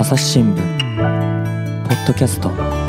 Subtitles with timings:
[0.00, 0.56] 朝日新聞
[1.86, 2.79] ポッドキャスト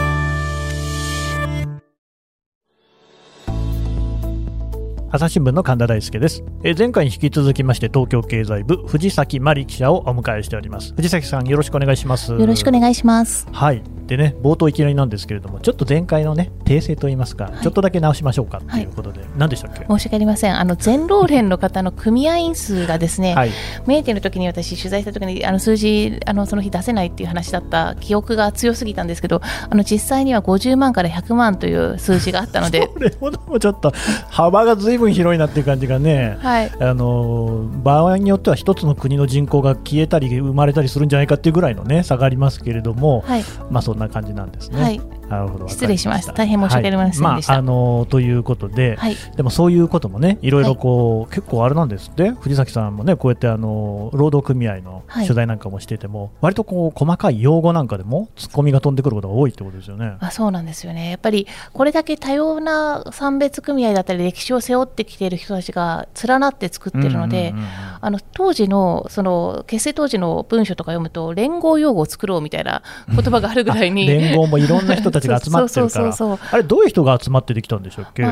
[5.14, 10.94] 朝日新聞の神田大輔です、えー前回に引き続きまして東京経済部藤崎真理記者をお迎えしております。
[10.96, 12.32] 藤崎さんよろしくお願いします。
[12.32, 13.46] よろしくお願いします。
[13.52, 13.84] はい。
[14.08, 17.62] でね冒頭いきなりなんですけれどもちょっと前回のね訂正といいますか、はい。
[17.62, 19.86] ちょっとだけ直しましょうかということで、何でしたっけ？
[19.86, 20.58] 申し訳ありません。
[20.58, 23.52] あの全労連の方の組合員数がですね、はい。
[23.88, 33.92] メーテルの時に私取材した時にあの数字あのその日出せないっていう話だった記憶が強すぎたんですけど、あの実際には50万から100万という数字があったので、 これほどもちょっと
[34.30, 36.72] 幅がずいぶん広いなっていう感じがねはい。
[36.80, 43.44] あの場合によっては一つの国の人口が消えたり生まれたりするんじゃないかっていうぐらいのね差がありますけれども、はい。
[43.70, 44.82] まあそんな感じなんですね。
[44.82, 45.02] はい。
[45.32, 45.68] なるほど。
[45.68, 46.34] 失礼しました。
[46.34, 47.28] 大変申し訳ありませんでした。
[47.28, 47.42] はい。
[47.42, 49.16] まああのということで、はい。
[49.36, 55.26] でもそういうこともね、いろいろこう、結構あれなんですって、藤崎さんもね、こうやってあの労働組合のはい。
[55.26, 60.16] 取材なんかもしてても、割とこう細かい用語なんかでも、ツッコミが飛んでくることが多いってことですよね。
[60.20, 61.10] あそうなんですよね。
[61.10, 74.08] やっぱりこれだけ多様な産別組合だったり歴史を背負ってきている人たちが連なって作ってるので、うんうんうんうんあの当時のその結成当時の文書とか読むと連合用語を作ろうみたいな言葉があるぐらいに。
[74.10, 78.24] 連合もいろんな人たちが集まってるから、そうそうそうそうあれ、どういう人が集まってできたんでしょうっけ？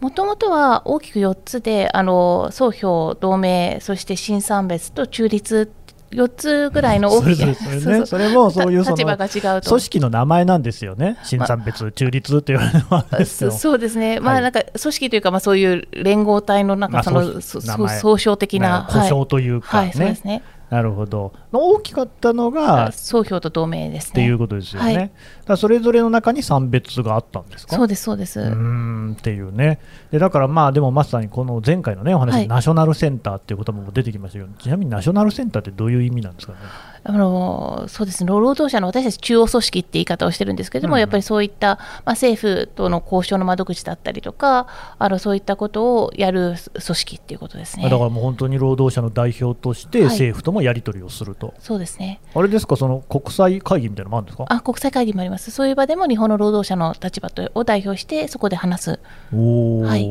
[0.00, 5.70] もともとは大きく4つであの総評同盟そして新産別と中立
[6.12, 8.06] 4つぐらいの大きなそそれね。
[8.06, 9.70] それもそういうその立場が違うと。
[9.70, 14.38] 組織の名前なんですよね、新産別、中立って言われるのはそ そうですね、まはい。
[14.40, 17.40] あなんか組織というか、まあ、そういう連合体のなんかそまあの、
[17.88, 24.14] 総称的な、故障というかはい、はい、そうでねす、ね、なるほど、大きかったのがっ総評と同盟ですね。
[24.14, 25.10] ていうことですよね、はい
[25.44, 27.76] だそれぞれの中に産別があったんですか？
[27.76, 28.40] そうです、そうです。
[28.40, 32.48] うーんっていうね、でだからまあ、でもまさにこの前回のね、お話、はい。
[32.48, 36.58] ナショナルセンターっていう言葉も出てきましたけど、ちなみにナショナルセンターってどういう意味なんですかね？
[37.04, 38.28] あのそうですね。
[38.28, 41.00] 労働者の私たち中央組織って言い方をしてるんですけれども、うん。
[41.00, 44.68] やっぱりそういった、まあ、政府との交渉の窓口だったりとか
[45.00, 47.90] あのそういったことをやる組織っていうことですね。
[47.90, 50.08] だからもう本当に労働者の代表としてはい。
[50.10, 52.20] 政府ともやり取りをすると、そうですね。
[52.34, 54.44] あれですか、その国際会議みたいなのもあるんですか？
[54.48, 59.00] あ国際会議もあります、そういう場でも日本の労働者の立場とを代表して、そこで話す、
[59.32, 60.10] はい。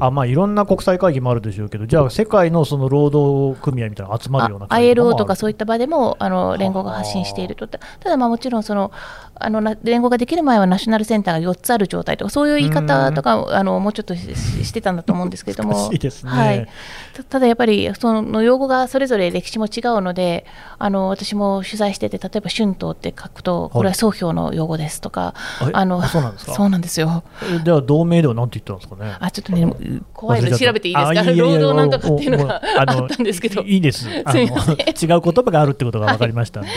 [0.00, 8.92] あまあ、いろんな国際会議もあるでしょうけど、じゃあ、世界のその労働組合みたいな集まるような ILO とかそういいった場でもあの連合が発信していると、たただ、まあもちろんその
[9.36, 16.30] あのな連合ができる前はナショナルセンターが4つある状態とか、そういう言い方とか、あのもうちょっとしてたんだと思うんですけれども、 いですね。
[16.30, 16.68] はい、
[17.14, 20.44] たただやっぱり、その用語がそれぞれ歴史も違うので、
[20.78, 26.54] あの私も取材してて、例えば春闘って書くと、これは総評の用語ですとか、えあのあそうなんですか？
[26.54, 27.22] そうなんですよ。
[27.54, 29.16] えでは、同盟ではなんて言ったんですかね。
[29.20, 29.66] あちょっとね、
[30.12, 33.62] 怖いので調べていいですか、労働なんとかっていうのが あったんですけど。
[33.62, 34.08] いいいです。
[34.10, 36.68] 違う言葉があるってことが分かりましたんで。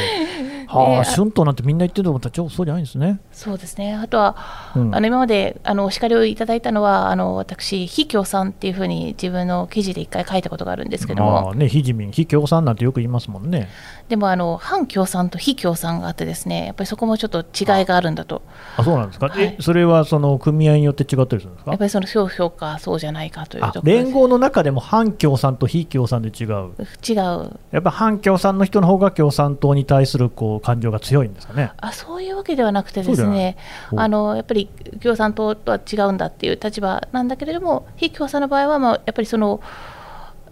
[0.68, 3.20] はあ、えー春闘なんてみんな言ってると思ったら、そうじゃないんですね。
[3.32, 3.96] そうですね。
[3.96, 4.36] あとは、
[4.76, 13.70] うんあの今まであのお叱りをいただいたのは、あの私、非共産っていうふうに自分の記事で一回書いたことがあるんですけども、まあね、非自民、非共産なんてよく言いますもんね。
[14.10, 18.42] でもあの反共産と非共産があってですね、やっぱりそこもちょっと違いがあるんだと、
[18.78, 19.28] あ、そうなんですか？
[19.28, 21.72] はいえ、それはその組合によって違ったりするんですか？
[21.72, 26.72] やっぱりその評評価そうじゃないかというあと連合の中でも反共産と非共産で違う。
[27.08, 31.72] 違うやっぱ反共産の人の方が共産党に対するこう感情が強いんですかね。
[31.78, 33.58] あそういうわけではなくてですね
[33.92, 34.68] おあのやっぱり
[35.02, 39.62] 共産党とは違うんだっていう立場なんだけれども非共産の場合は、まあ、やっぱりその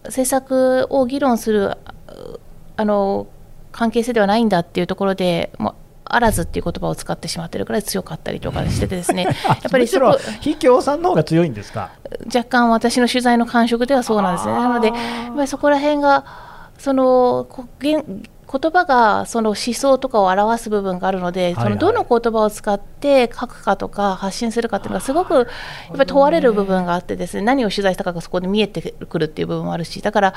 [0.05, 1.77] 政策を議論するあ
[2.77, 3.27] あの
[3.71, 5.73] 関係性ではないんだっていうところでもう
[6.07, 11.89] あらずっていう言葉を使ってしまってるくらい強かったりとかしててですね やっぱりそこ非共産の方が強いんですか？
[12.27, 14.53] 若干私の取材の感触ではそうなんですね。
[14.53, 14.93] なので、や
[15.31, 16.23] っぱりそこら辺が、
[16.77, 17.47] その
[18.59, 25.45] 言葉がその思想とかを表す部分があるので、はいそのどの言葉を使って書くかとか発信するかっていうのがすごくやっ
[25.97, 30.33] ぱり問われる部分があってですね何を取材したかがそこで見えてくるっていう部分もあるしだから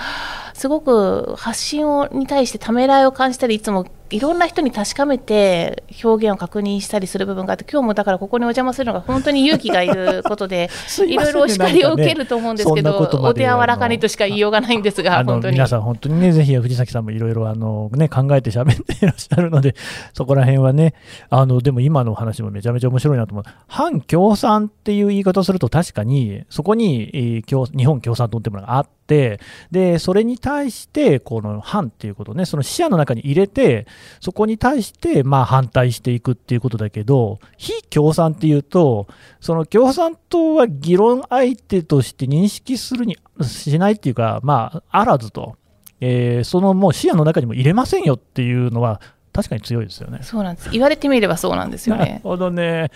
[0.55, 13.09] すごく発信をに対してためらいを感じたりいつもいろんな人に確かめて表現を確認したりする部分があって今日もだからここにお邪魔するのが本当に勇気がいることで すいろいろお叱りを受けると思うんですけど、ね。
[13.21, 15.55] お手柔らかにとしか言いようがないんですが、本当に。
[15.55, 19.75] 皆さん、本当にね、ぜひ藤崎さんもいろいろあの、ね、考えて喋っていらっしゃるので、
[20.15, 20.95] そこら辺はね、
[21.29, 33.87] あのでも今のお話もめちゃめちゃ面白いなと思う、反共産っていう言い方をすると、確かにそこに、え日本共産党ってものがあって、でそれに対して、この反っていうことね、その視野の中に入れて、
[34.21, 39.09] そこに対してまあ反対していくっていうことだけど、非共産っていうと、
[39.41, 45.57] その共産党は議論相手として認識するにしないっていうか、まあ、あらずと、
[46.01, 49.01] えーそのもう視野の中にも入れませんよっていうのは、
[49.39, 50.19] 確かに強いですよね。
[50.23, 50.71] そうなんです。
[50.71, 52.21] 言われてみればそうなんですよなるね。
[52.25, 52.91] ほどね。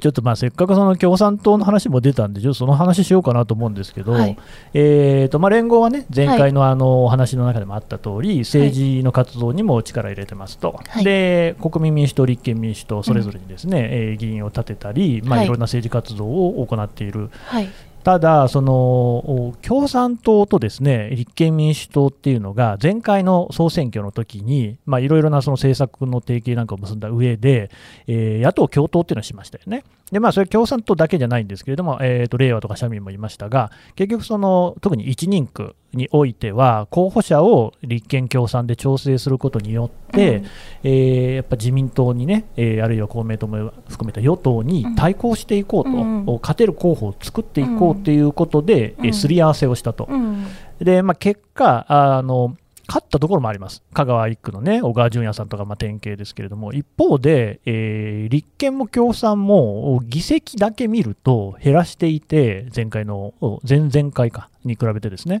[0.00, 4.38] ちょっとまあせっかくその共産党の話も出たんで、ちょっとその話しようかなと思うんですけど、はい。
[4.72, 11.04] えーとまあ、連合はね、前回のあのお話の中でもあった通り、政治の活動にも力を入れてますと、はい。
[11.04, 15.46] で国民民主党、立憲民主党、それぞれにですね、えー議員を立てたり、まあ、はい。
[15.46, 17.28] いろんな政治活動を行っている。
[17.44, 17.68] はい
[18.04, 27.70] ただ、その共産党とですね立憲民主党っていうのが、前回の総選挙の時に、まあいろいろなその政策の提携なんかを結んだ上で、
[28.06, 29.84] えー野党共闘っていうのをしましたよね。
[30.12, 40.44] で、まあ、それ共産党だけじゃないんですけれども、えーと、令和とか社民もいましたが、結局、その特に1人区においては、候補者を立憲共産で調整することによって、うん。
[40.84, 46.26] えーやっぱ自民党にね、えーあるいは公明党も含めた与党に対抗していこうと、うん。
[46.26, 49.06] うん勝てる候補を作っていこうということで、うん。
[49.06, 50.06] えーすり合わせをしたと。
[50.10, 50.44] うん。
[50.80, 63.34] で、まあ、結果あの、勝ったところもあります、香川1区のね、小川淳也さんとか、ま、典型ですけれども、一方で、えー立憲も共産も議席だけ見ると減らしていて、前回の、
[63.68, 65.40] 前々回かに比べてですね、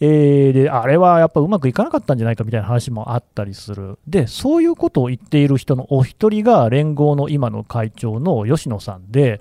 [0.00, 9.40] えーで、あれはやっぱうまくいかなかったんじゃないかみたいな話もあったりする、でそういうことを言っている人のお一人が、連合の今の会長の吉野さんで、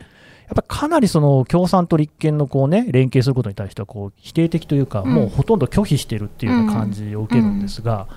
[0.50, 5.13] やっぱかなりその共産と立憲のこう、ね、連携することに対してはこう否定的というか、うん。
[5.13, 8.07] もうほとんど拒否しているっていうような感じを受けるんですが、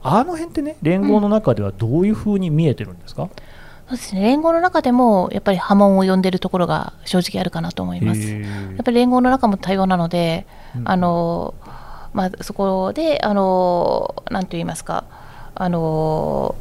[0.00, 3.28] あの辺ってね、連合の中ではどういうふうに見えてるんですか、
[3.88, 4.22] そうですね。
[4.22, 8.20] 連合の中でもやっぱり波紋を呼んでるところが正直あるかなと思います。
[8.20, 10.46] へやーっぱり連合の中も多様なので、
[10.76, 10.88] うん。
[10.88, 11.54] あの
[12.12, 15.04] まあ、そこで、あのなんと言いますか、
[15.54, 16.54] あの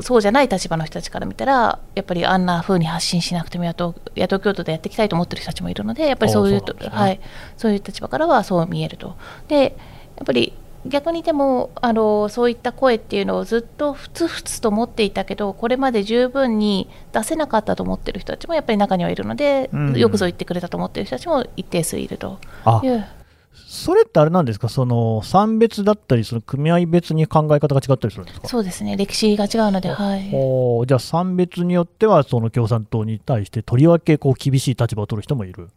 [0.00, 6.62] そうじゃない立場の人たちから見たら、やっぱりあんな風に発信しなくても野党野党共闘でやっていきたいと思ってる人たちもいるので、やっぱりそういうね。
[6.90, 7.20] はい、
[7.56, 9.16] そういう立場からはそう見えると。
[9.48, 9.76] で
[10.16, 10.52] やっぱり
[10.86, 19.98] 逆にでもあのそういった声っていうのをずっとふつふつと持っていたけどこれまで十分に出せなかったと思ってる人たちもやっぱり中にはいるので、うん。
[19.98, 23.06] よくぞ言ってくれたと思ってる人たちも一定数いるとあいう
[23.54, 28.48] それってあれなんですか、その産別だったり、その組合別に考え方が違ったりするんですか？
[28.48, 28.96] そうですね。
[28.96, 30.28] 歴史が違うので、はい、
[30.86, 35.68] じゃあ、産別によっては、その共産党に対してとりわけこう厳しい立場を取る人もいる。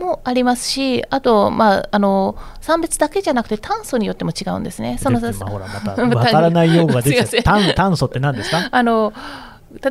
[0.00, 4.96] もありますしあと、まあ、あの産別だけじゃなくて炭素によっても違うんですね。
[5.02, 8.68] そのでまあほらまた またわからない用語が出て 炭炭素って何ですか？
[8.70, 9.12] あの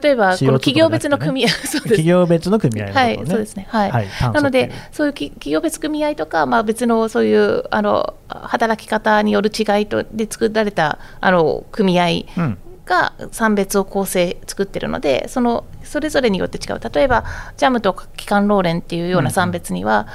[0.02, 2.92] 例えばこ CO2 の企業別の組合、 そうです企業別の組合ね。
[2.92, 3.68] はい、そうですね。
[3.70, 3.92] はい。
[3.92, 12.58] はいなのでそういうき企業別組合とか、まあ、別のそういうあの働き方による違いとで作られたあの組合うん
[12.88, 16.80] が産別を構成作ってるので、そのそれぞれによって違う。
[16.80, 17.26] 例えば、
[17.58, 20.08] ジャムと機関労連っていうような産別には、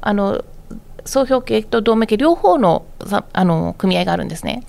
[0.00, 0.44] あの
[1.04, 4.62] 総評系と同盟系両方のさあの組合があるんですね。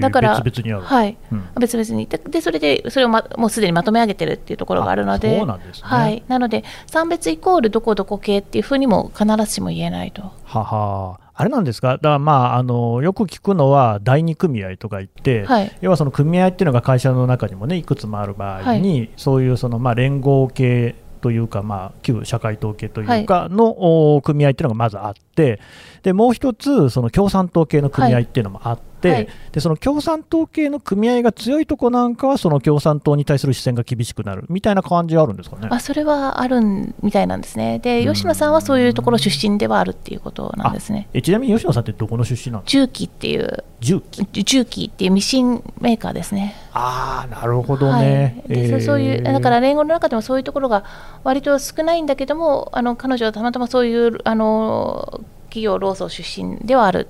[0.00, 0.82] だから別々にある。
[0.82, 1.48] はい、うん。
[1.58, 2.06] 別々に。
[2.06, 5.82] ででそれでそれを、ま、もうすでにまとめ上げてるっていうところがあるのであそうなんですね。
[5.82, 10.32] はい、なので産別イコールどこどこ系っていうふうにも必ずしも言えないと。
[10.44, 11.20] はは。
[11.34, 15.72] あれなんですか、だからまああのよく聞くのは第二組合とか言って、はい。
[15.80, 23.68] 要はその組合っていうのが会社の中にもねいくつもある場合に、そういうそのまあ連合系というか、まあ、旧社会統計というかの、
[24.14, 35.66] お組合っていうのがまずあって、でもう一つ、その共産党系の組合っていうのもあって、はいでその共産党系の組合が強いとこなんかは、その共産党に対する視線が厳しくなるみたいな感じはあるんですかね。
[35.70, 37.80] あそれはあるんみたいなんですね。
[37.80, 41.08] で、うん吉野さんはそういうところ出身ではあるっていうことなんですね。
[41.12, 46.54] えちなみに吉野さんってどこの出身なの重機っていう、重機重機っていうミシンメーカーですね。
[46.72, 48.44] ああ、なるほどね。
[48.48, 50.84] はい、でそえーそういうだから連合の中でもそういうところが
[51.24, 55.21] 割と少ないんだけどもあの彼女はたまたまそういうあの
[55.52, 57.08] 企業労組出身ではある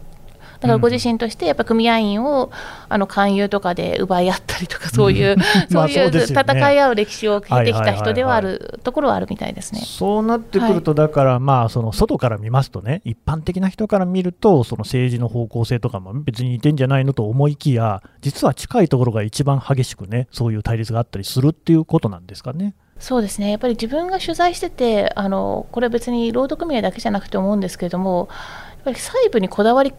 [0.62, 2.52] だからご自身としてやっぱ組合員を
[2.88, 5.36] あの勧誘とかで奪い合ったりとかそういう、
[5.70, 9.80] まあそういう戦い合う歴史を経てきた人ではあはいるところはあるみたいですね。
[9.80, 22.74] そうなってくると、だから、まあ、その外から見ますとね、一般的な人から見ると、その政治の方向性とかも別に似てんじゃないのと思いきや、実は近いところが一番激しくね、そういう対立があったりするっていうことなんですかね。
[23.02, 23.50] そうですね。
[23.50, 29.92] やっぱり自分が取材しててあのこれは別に労働組合だけじゃなくて思うんですけれどもやっぱり細部にこだわり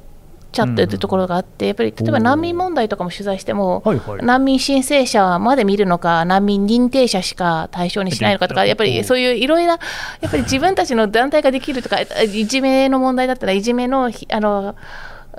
[0.53, 4.24] ちゃってるところがあって、やっぱり例えば難民問題とかも取材しても、はいはい。
[4.24, 9.79] 難民申請者まで見るのか、難民認定者しか対象にしないのかとか、やっぱりそういういろいろな、
[10.22, 14.75] やっぱり自分たちの団体ができるとか、いじめの問題だったら、いじめのひあの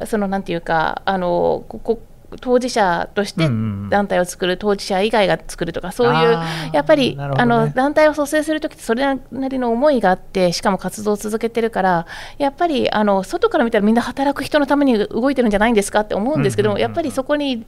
[0.04, 2.02] そのなんていうか、あのここ
[2.40, 3.48] 当事者として
[3.90, 6.38] 団体を作る、当事者以外が作るとか、そういう
[6.72, 12.06] やっぱり、あの団体を蘇生するときって、それなりの思いがあって、しかも活動を続けてるから、
[12.38, 17.64] やっぱりあの外から見たらみんな働く人のために動いてるんじゃないんですかって思うんですけども、やっぱりそこに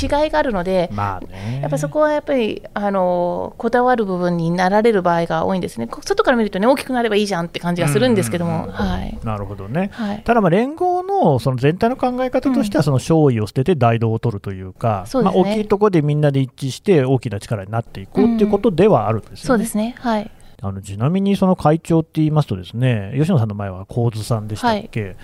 [0.00, 15.42] 違いがあるので、まあね、やっぱそこはやっぱりあのこだわる部分になられる場合が多いんですね、外から見るとね、大きくなればいいじゃんって感じがするんですけども、はい、なるほどね、はい、ただ、まあ連合のその全体の考え方としては、その勝利を捨てて大道を取るというか、そうですね。
[15.42, 19.40] まあ、大きいところでみんなで一致して、大きな力になっていこうっていうことではあるんですよね。
[19.46, 20.30] そうですね、はい、
[20.62, 23.12] あのちなみにその会長って言いますと、ですね。
[23.16, 25.16] 吉野さんの前は神津さんでしたっけ、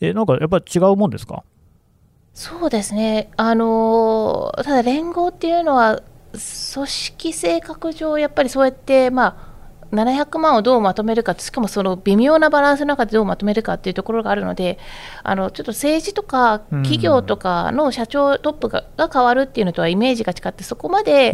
[0.00, 1.44] えなんかやっぱり違うもんですか
[2.34, 9.52] そうですね、あのーただ連合っていうのは、組織性格上、やっぱりそうやって、ま
[9.90, 14.78] あ、700万をどうまとめるか、しかもその微妙なバランスの中でどうまとめるかっていうところがあるので、
[15.22, 21.32] あのちょっと政治とか企業とかの社長、トップがが変わるっていうのとはイメージが違って、そこまで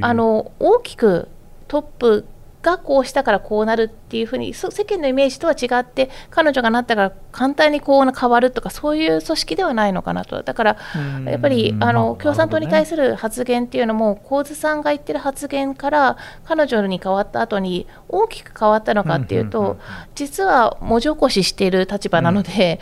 [0.00, 1.28] あの大きく
[1.66, 2.24] トップ
[2.62, 10.42] がこうしたからこうなるっていうふうにそ世間のイメージとは違って彼女がなったから簡単にこう変わるとかそういう組織ではないのかなと。
[10.42, 10.76] だから
[11.24, 19.78] やっぱりあの共産党に対する発言っていうのも神津さんが言ってる発言から彼女に変わった後に大きく変わったのかっていうと
[20.14, 22.80] 実は文字起こししている立場なので。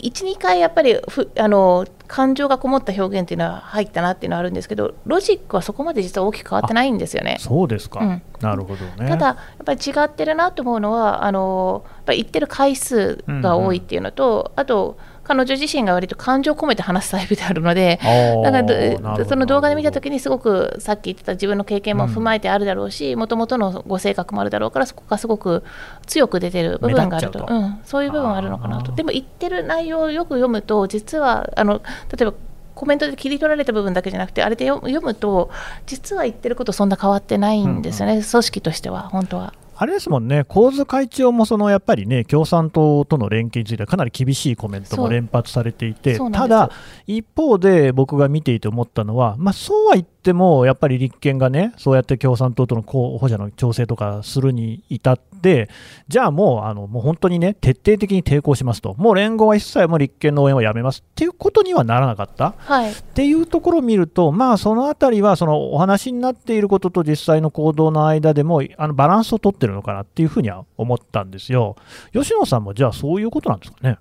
[0.00, 7.36] 12回やっぱりふあの感情がこもった表現っていうのは入ったなっていうのはあるんですけどロジックはそこまで実は大きく変わってないんですよね。
[7.40, 9.08] そうですか、うんなるほどね。
[9.08, 14.96] ただ、やっぱり違ってるなと思うのは、あのやっぱり言ってる回数が多いっていうのと、あと、
[15.28, 19.24] 彼女自身が割と感情を込めて話すタイプであるので、なるほど。
[19.26, 25.62] その動画で見たときに、すごくさっき言ってた自分の経験も踏まえてあるだろうし、もともとのご性格もあるだろうから、そこがすごく
[26.06, 28.92] 強く出てる部分があると、うん、そういう部分はあるのかなと。
[28.92, 31.82] でも言ってる内容をよく読むと、実はあの
[32.16, 32.32] 例えば
[32.74, 35.50] コメントで切り取られた部分だけじゃなくて、あれで読読むと、
[35.86, 39.52] 実は言ってること、そんな変わってないんですよね、組織としては、本当は。
[39.80, 46.72] あれですもんね、神津会長もそのやっぱりね、共産党との連携についてはかなり厳しいコメントも連発されていて、ただ、
[47.06, 55.70] 一方で僕が見ていて思ったのは、まあ、そうは言っても、やっぱり立憲がね、そうやって共産党との候補者の調整とかするに至って、
[56.08, 62.54] じゃあもう、あのもう本当にね、徹底的に抵抗しますと、もう連合は一切もう立憲の応援はやめますっていうことにはならなかった。
[62.58, 71.76] はいっていうところを見ると、まあ、そのあたりはそのお話になっていることと実際の行動の間でもあのバランスを取ってるのかなっていうふうには思ったんですよ。
[72.12, 73.98] 吉野さんもじゃあそういうことなんですかね？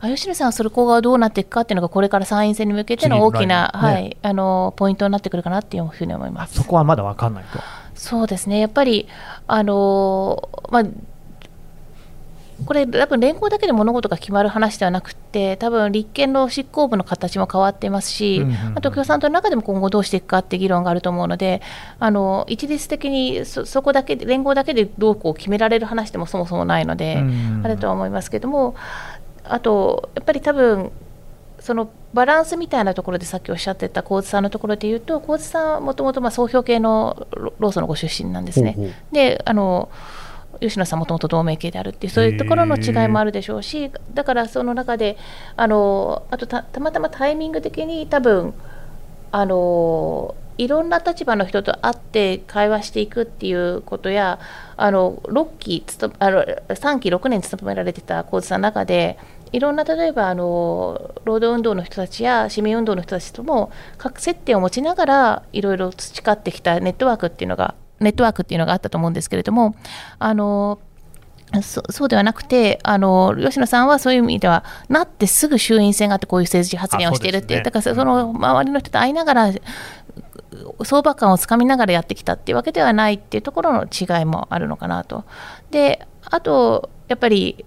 [0.00, 6.54] あ吉野さんはそれこがどうなっていくかっていうのが、これから参院選に向けての大きな、ねはい、あのポイントになってくるかなっていうふうに思います。
[6.54, 7.58] そこはまだ分かんないと。
[8.04, 9.08] そうですね、やっぱり、
[9.46, 10.84] あのまあ、
[12.66, 18.78] これ、多分連合だけで物事が決まる話ではなくて、多分立憲の執行部の形も変わっていますし、うんうんうん。
[18.78, 21.62] あと共産党の中でも今後どうしていくかって議論があると思うので、
[21.98, 27.62] あの一律的にそそこだけで、連合だけでどうこう決められる話でもそもそもないので、うん。
[27.64, 28.74] あれとは思いますけども、
[29.44, 30.92] あと、やっぱり多分
[31.64, 38.72] そのバランスみたいなところでさっきおっしゃってた神津さんのところで言うと、神津さんはもともと総評系のロローソンのご出身なんですね。
[38.72, 39.88] ほうほうであの
[40.60, 45.16] 吉野さんもともと同盟系であるっていうそういうところの違いもあるでしょうしだからその中で
[45.56, 48.54] あのあとたたまたまタイミング的に多分
[49.32, 54.38] あのいろんな立場の人と会って会話していくっていうことや
[54.76, 55.84] あの6期
[56.20, 59.18] あの3期6年務められてた神津さんの中で
[59.54, 69.76] いろんな例えばあの労働運動の人たちや市民運動の人たちとも各接点を持ちながらいろいろ培ってきたネットワークっていうのがネットワークっていうのがあったと思うんですけれども
[70.18, 70.80] あの
[71.62, 79.52] そそうではなくてあの、吉野さんはそういう意味では、なってすぐ衆院選があって、こういう政治発言をしているっていう、うねだからその周りの人と会いながら、
[80.82, 85.24] 相場感をつかみながらやってきたっていうわけではないっていうところの違いもあるのかなと。
[85.70, 87.64] であとやっぱり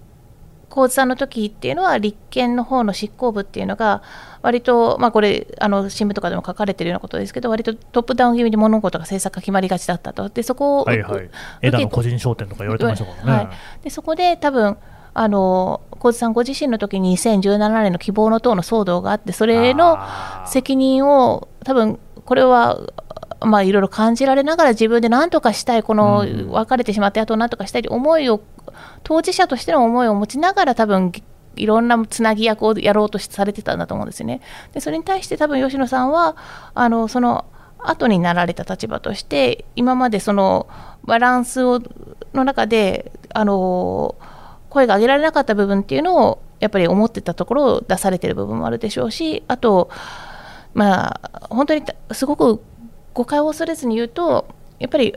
[0.78, 4.02] 神津さんの時っていうのは立憲の方の執行部っていうのが
[4.42, 11.30] 割と、まあ、これあの新聞とかでも書かれてるようなことですけど割とトップダウン気味に物事が政策が決まりがちだったとでそこを、はいはい。
[11.62, 13.32] 枝の個人商店とか言われてましたからね。
[13.32, 14.76] はい、でそこで多分
[15.14, 19.98] あの神津さんご自身の時に2017年の希望の党の騒動があってそれの
[20.46, 22.78] 責任を多分これは
[23.40, 28.40] まあいろいろ感じられながら自分で何とかしたいこのうん別れてしまった後何とかしたいという思いを
[29.02, 31.12] 当事者としての思いを持ちながら多分
[31.56, 34.40] いろんなつなぎ役をやろうとされてたんだと思うんですね。
[34.72, 36.36] でそれに対して多分吉野さんは
[36.74, 37.46] あのその
[37.78, 40.68] 後になられた立場として今までその
[41.04, 41.80] バランスを
[42.34, 44.16] の中であの
[44.68, 49.90] 声が上げられなかった部分っていうのをやっぱり思ってたところを出されてる部分もあるでしょうしあと
[50.74, 51.82] まあ本当に
[52.12, 52.60] すごく
[53.14, 55.16] 誤解を恐れずに言うとやっぱり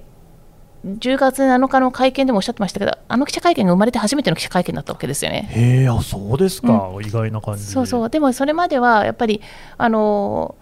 [0.85, 5.47] 10月7日の会見でもおっしゃってましたけどあの記者会見が生まれて初めての記者会見だったわけですよね。
[5.51, 7.65] へえ、あそうですか、意外な感じ。
[7.65, 7.71] で。
[7.71, 8.09] そうそう。
[8.09, 9.41] でもそれまではやっぱり
[9.77, 10.55] あの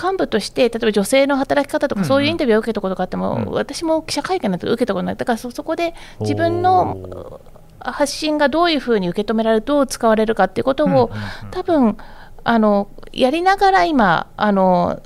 [0.00, 2.08] 幹部として、例えば女性の働き方とか、うんうん。
[2.08, 3.52] そういうインタビューを受けたことがあっても、うん。
[3.52, 7.40] 私も記者会見なんて受けたことない、だからそそこで自分の
[7.78, 11.10] 発信がどういうふうに受け止められる、どう使われるかっていうことを、うんうんうん。
[11.50, 11.96] 多分
[12.44, 15.02] あのやりながら今、あの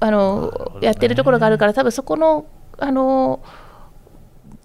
[0.00, 0.86] あのね。
[0.86, 2.46] やってるところがあるから、多分そこの
[2.78, 3.40] あの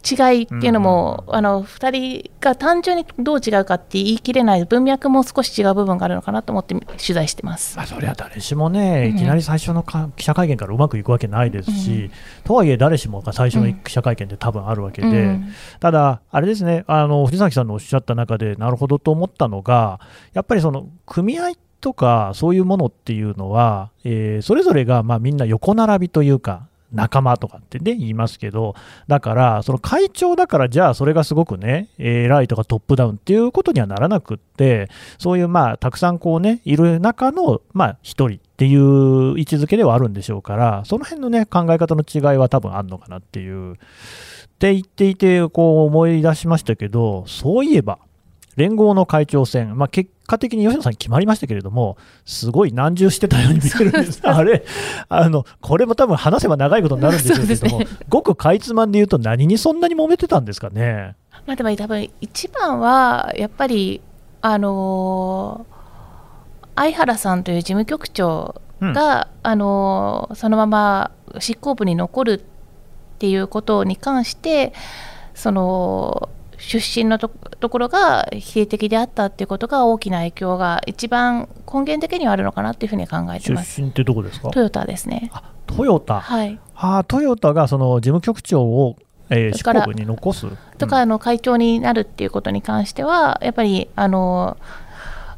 [0.10, 7.75] 違いっていうのも、うんあの2人が単純にどう違うかって言い切れない文脈も少し違う部分があるのかなと思って取材してます。
[7.77, 9.15] まあ、そりゃ誰しもね、うん。
[9.18, 12.12] いきなり最初のか記者会見からうまくいくわけないですし、うん
[12.44, 15.53] とはいえ、誰しもが最初の記者会見って多分あるわけで、うん。
[15.79, 20.00] ただ、あれですねあの、藤崎さんのおっしゃった中で、なるほどと思ったのが、
[20.34, 21.51] やっぱりその組合
[21.82, 28.75] とか、そういうものっていうのは、えーそれぞれがまあみんな横並びというか、仲間とかってね、言いますけど、
[29.08, 43.74] だから、その会長だから、じゃあそれがすごくね、偉いとかトップダウンっていうことにはならなくって、そういうまあ、たくさんこうね、いる中の、まあ、一人っていう位置づけではあるんでしょうから、その辺のね、考え方の違いは多分あるのかなっていう。
[43.74, 43.75] っ
[44.60, 48.00] て言っていて、こう思い出しましたけど、そういえば、
[48.59, 54.19] 連合の会長選、まあ、結果的に吉野さん決まりましたけれども、すごい難重してたように見えるんです。
[54.27, 54.65] あれ、
[55.07, 61.15] あの、これも多分話せば長いことになるんでしょうけども、そうですごくかいつまんで言うと何にそんなに揉めてたんですかね。
[61.47, 64.01] まあ、でも多分一番はやっぱり、
[64.41, 65.79] あのー
[66.75, 74.73] 相原さんという事務局長が、あのーそのまま執行部に残るっていうことに関して
[75.33, 83.81] その出身のとところが否定的であったっていうことが大きな影響が一番根源的にはあるのかなっていうふうに考えて出ます。
[83.81, 84.49] 身ってどこですか？
[84.49, 85.31] トヨタですね。
[85.33, 86.19] あトヨタ。
[86.19, 88.97] はい、あートヨタがその事務局長を、
[89.29, 90.47] えー執行部に残す？
[90.77, 94.57] とか、あの会長になるっていうことに関しては、やっぱりあの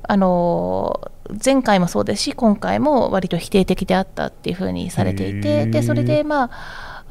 [0.03, 1.11] あの
[1.43, 6.49] 前回もそうですし、今回も割と否定的であったっていうふうにされていて、でそれで、まあ、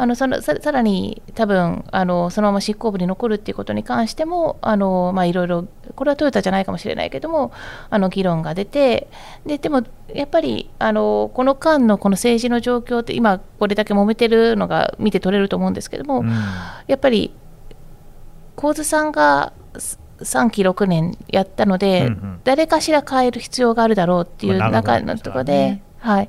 [0.00, 7.52] あのそのささらに多分あのそのまま執行部に残るっていうことに関しても、あのまあ、いろいろ、これはトヨタじゃないかもしれないけども、
[7.90, 9.08] あの議論が出て、
[9.44, 9.82] ででも
[10.14, 16.30] やっぱりあのこの間のこの政治の状況って、今、これだけ揉めてるのが見て取れると思うんですけども、うん。
[16.86, 17.34] やっぱり
[18.56, 22.40] 神津さんが3期6年やったので、うんうん。
[22.44, 26.28] 誰かしら変える必要があるだろうっていう中のところで、ねはい、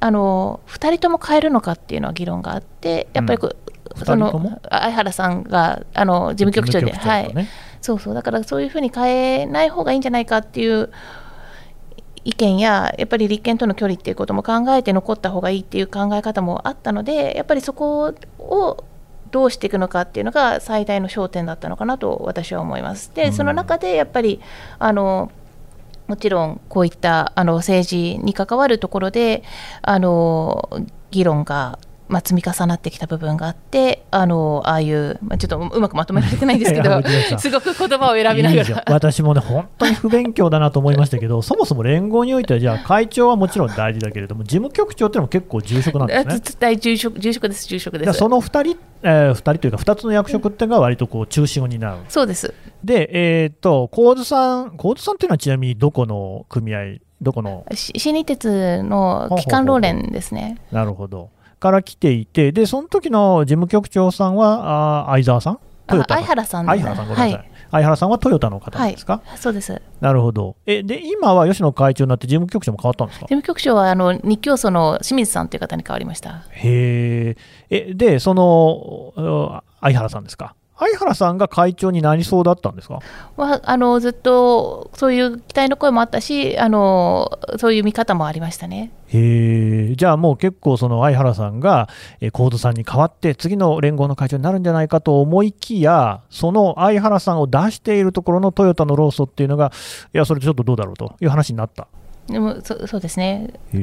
[0.00, 4.04] あの2人とも変えるのかっていうのは議論があって、やっぱりこう、うん。
[4.04, 7.48] そのあ相原さんがあの事務局長で、事務はい。
[7.80, 10.90] そうそう、だからそういうふうに変えない方がいいんじゃないかっていう
[12.24, 18.84] 意見や、やっぱり立憲との距離っていうことも考えて残った方がいいっていう考え方もあったので、やっぱりそこを
[19.30, 23.12] どうしていくのかっていうのが最大の焦点だったのかなと私は思います。
[23.14, 23.32] で、うん。
[23.32, 24.40] その中でやっぱり
[24.78, 25.30] あの
[26.08, 29.44] もちろんこういったあの政治に関わるところで
[29.82, 30.68] あの
[31.10, 37.02] 議論が、まあ、積み重なってきた部分があってあのああいう、まあ、ちょっとうまくまとめられてないんですけど
[37.38, 38.84] すごく言葉を選びないがら。
[38.88, 46.40] 私もね、本当に不勉強だなと思いましたけど、 そもそも連合においては、じゃあ、会長はもちろん大事だけれども、事務局長っていうのも結構重職なんですね。
[46.58, 48.12] 大重職重職です、重職です。
[48.14, 51.98] その2人、えー、二人というか、2つの役職っていうのが割とこう中心を担う。
[52.08, 52.54] そうです。
[52.82, 60.58] で、えーっと、神津さん、神津さんっていうのはちなみにどこの組合、どこの、し新日鉄の機関労連ですね。
[60.70, 65.58] なるほど、から来ていて、で、その時の事務局長さんは、あー相沢さん？
[65.88, 67.32] 相原さん相原さん、ごめんなさい。
[67.32, 69.82] はい相原さんはトヨタの方ですか、そうです。
[70.00, 70.56] なるほど。
[70.64, 73.26] え、で、今は吉野会長になって事務局長も変わったんですか？
[73.26, 76.44] 事務局長はあの日教組の清水さんという方に変わりました。
[76.52, 77.36] へ
[77.68, 77.88] え。
[77.90, 79.12] え、で、その、
[79.62, 80.54] う相原さんですか？
[80.78, 83.00] 相原さんが会長になりそうだったんですか？
[83.36, 88.92] はあのずっとそういう期待の声もあったし、あのそういう見方もありましたね。
[89.08, 89.94] へえ。
[89.96, 91.88] じゃあもう結構その相原さんが、
[92.20, 99.72] えー、神津さんに代わって次の連合の会長になるんじゃないかと思いきや、その相原さんを出しているところのトヨタの労組っていうのが、
[100.14, 101.88] いや、それちょっとどうだろうという話になった。
[102.28, 103.78] でもそそうですね、へ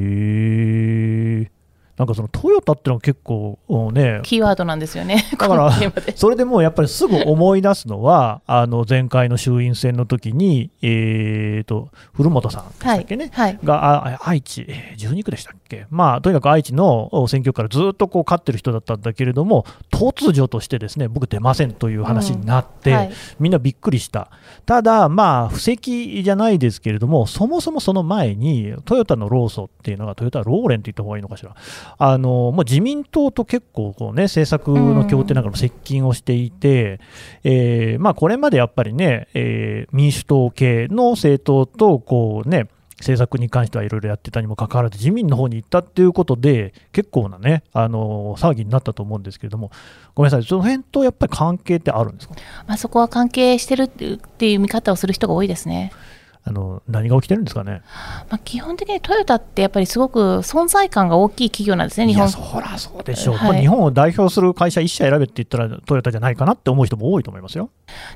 [1.42, 1.52] え。
[1.98, 5.72] なんかそのトヨタっていうのは結構うんね、キーワードなんですよね、 だから
[6.16, 23.12] それでもうやっぱりすぐ思い出すのは、あの前回の衆院選の時に、えー、と古本さんでしたっけね、はい、があ愛知、えー12区でしたっけ、まあ、とにかく愛知の選挙区からずっとこう勝ってる人だったんだけれども、突如としてですね僕、出ませんという話になって、はい。
[23.40, 24.30] みんなびっくりした、
[24.66, 31.56] ただ、まあ、布石じゃないですけれども、そもそもその前に、トヨタの労組っていうのが、トヨタローレンって言った方がいいのかしら、
[31.98, 37.00] あのもう自民党と結構こう、ね、政策の協定なんかの接近をしていて、
[37.44, 42.68] えーまあ、これまでやっぱりね、えー民主党系の政党とこう、ね、
[43.00, 49.72] 政策に関してはいろいろやってたにもかかわらず、自民の方に行ったっていうことで、結構なね、あの騒ぎになったと思うんですけれども、
[50.14, 52.36] ごめんなさい、その辺とやっぱり関係ってあるんですか、
[52.68, 55.92] まあ、そこは関係してるっていう見方をする人が多いですね。
[56.48, 57.82] あの何が起きてるんですかね、
[58.30, 62.30] まあ、基本的にトヨタってやっぱりすごく存在感が大きい企業なんですね、日本。
[62.30, 67.72] そらそうでしょう、はい、日本を代表する会社1社選べって言ったらトヨタじゃないかなって思う人も多いと思いますよ。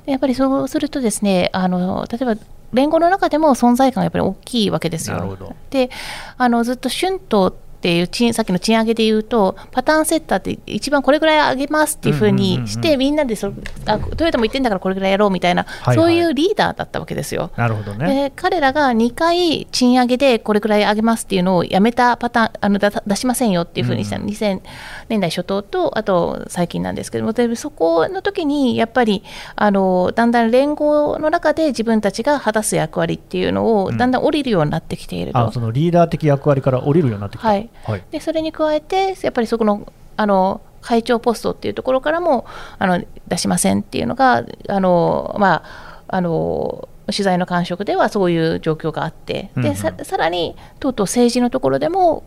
[0.05, 2.35] やっぱりそうすると、ですねあの例えば
[2.73, 5.55] 連合の中でも存在感がやっぱり大きいわけですよ。
[5.71, 5.89] で
[6.37, 13.53] あのずっと春闘っていう賃さっきの賃上げでいうとパターンセッターって一番これぐらい上げますっていうふうにして、みんなでそ
[13.85, 17.51] あトヨタも言ってんだからこれぐらいやろうみたいな、はいはい、そういうリーダーだったわけですよ。
[17.55, 18.29] なるほどね。
[18.29, 24.61] で彼らが2回賃上げでこれぐらい上げますっていうのをやめたパターンあの出しませんよっていうふうにした、うん、2000
[25.07, 29.23] 年代初頭とあと最近なんですけどもでそこの時にやっぱり
[29.55, 37.47] あのだんだん連合の中で自分たちが果たす役割っていうのをだんだん降りるようになってきていると、うん、そのリーダー的役割から降りるようになってきた。
[37.47, 42.45] はいはい、でそれに加えてやっぱりそこのあの会長ポストっていうところからも
[42.77, 52.23] あの出しませんっていうのがあの、まあ、あの取材の感触ではそういう状況があって、でさらにとうとう政治のところでも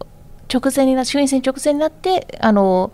[0.52, 2.92] 直前にな衆院選直前になってあの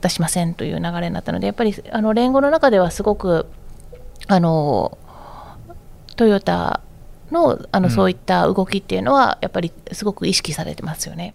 [0.00, 3.46] 出しませんという流れになったのでやっぱりあの連合の中ではすごく
[4.26, 4.96] あの
[6.16, 6.80] トヨタ
[7.30, 11.34] のあの、そういった動きっていうのはやっぱりすごく意識されてますよね。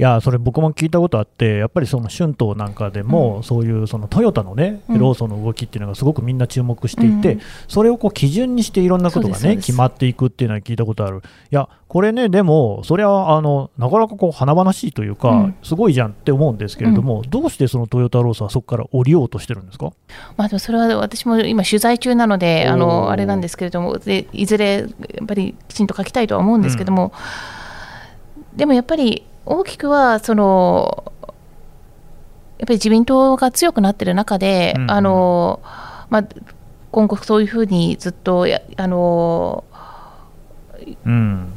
[0.00, 11.18] いや、それ僕も聞いたことあって、やっぱりその春闘なんかでも、そういうそのトヨタのね、ローソンの動きっていうのがすごくみんな注目していて、それをこう基準にしていろんなことがね、決まっていくっていうのは聞いたことある。
[11.18, 19.90] いや、これね、でも、それはあのなかなかこう華々しいというか、すごいじゃんって思うんですけれども、どうしてそのトヨタローソンはそこから降りようとしてるんですか、
[20.36, 27.12] まあ、でもそれは私も今、取材中なので、あのあれなんですけれどもで、いずれやっぱりきちんと書きたいとは思うんですけども、
[28.52, 31.12] うん、でもやっぱり、大きくはその
[32.58, 35.60] やっぱり自民党が強くなっている中で、うんうん、あの
[36.10, 36.24] まあ、
[36.90, 39.64] 今後そういうふうにずっとやあの、
[41.04, 41.52] うん、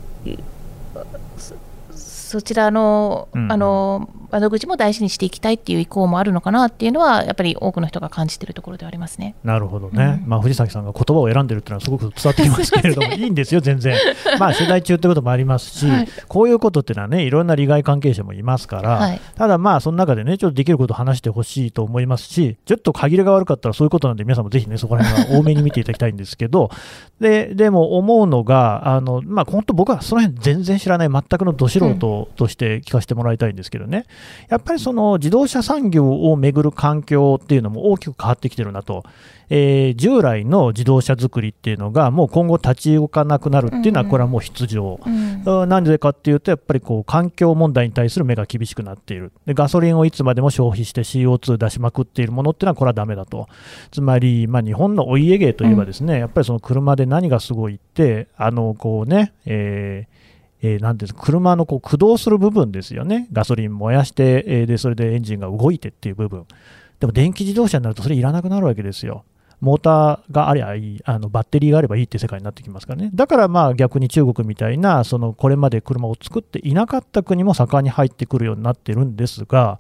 [2.32, 9.36] そちらのあの窓口も大事にしていきたいっていう意向もあるのかなっていうのは、やっぱり多くの人が感じているところではありますね。
[9.44, 13.98] なるほどね、うん、まあ、藤崎さんが言葉を選んでるっていうのは、すごく伝わってきますけれども、 いいんですよ、全然、
[14.40, 26.70] まあ、世代中ってこともありますし、はい、こういうことっていうのはね、いろんな利害関係者もいますから、はい、ただまあ、その中でね、ちょっとできることを話してほしいと思いますし、ちょっと限りが悪かったらそういうことなんで、皆さんもぜひね、そこら辺は多めに見ていただきたいんですけど、
[27.20, 34.06] ででも思うのが、あのまあ、本当、僕はその辺全然知らない、全くのど素人として聞かせてもらいたいんですけどね、
[34.50, 39.04] やっぱりそのの自動車産業をめぐる環境っていうのも大きく変わってきてるなと、
[39.50, 45.00] えー、従来の自動車作りっていうのが、もう今後立ち行かなくなるっていうのは、これはもう必要、
[45.66, 53.48] なんでかっていうと、やっぱりこう環境問題に対する目が厳しくなっている、でガソリンをいつまでも消費して CO2 出しまくっているものっていうのは、これはだめだと、
[53.92, 60.21] つまり、まあ、日本のお家芸といえば、ですね、うん、やっぱりその車で何がすごいって、あのこうね、えー
[60.62, 66.46] えー、なんです車のこう駆動する部分ですよね、ガソリン燃やして、えー、でそれでエンジンが動いてっていう部分、
[67.00, 69.24] でも電気自動車になるとそれいらなくなるわけですよ。
[69.60, 73.12] モーターがありゃいい、あのバッテリーがあればいいって世界になってきますからね。
[73.14, 79.80] だからまあ逆に中国みたいな、そのこれまで車を作っていなかった国も盛んに入ってくるようになってるんですが、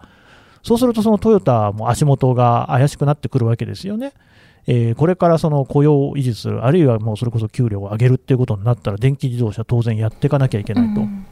[0.61, 4.13] そうするとそのトヨタも足元が怪しくなってくるわけですよね。
[4.67, 11.01] えー、これからその雇用を維持する、あるいはもうそれこそ給料を上げるっていうことになったら、電気自動車、当然やっていかなきゃいけないと。
[11.01, 11.25] うん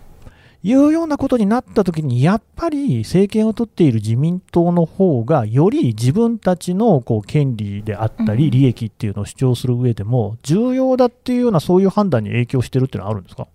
[0.61, 13.47] いうようなことになったときに、やっぱり政権を取っている自民党の方が、より自分たちのこう権利であったり、利益っていうのを主張する上でも、重要だっていうような、そういう判断に影響してるっていうのはあるんですか？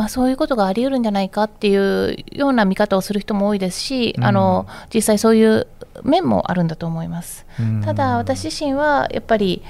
[0.00, 5.66] まあ、そういうことがあり得るんじゃないかっていうような見方をする人も多いですし、うん、あの実際そういう
[6.04, 7.44] 面もあるんだと思います。
[7.84, 9.62] ただ私自身はやっぱり